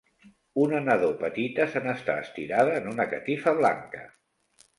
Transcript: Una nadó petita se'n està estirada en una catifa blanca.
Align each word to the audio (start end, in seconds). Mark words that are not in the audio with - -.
Una 0.61 0.77
nadó 0.85 1.09
petita 1.19 1.67
se'n 1.73 1.85
està 1.91 2.15
estirada 2.23 2.75
en 2.79 2.89
una 2.95 3.07
catifa 3.13 3.55
blanca. 3.61 4.03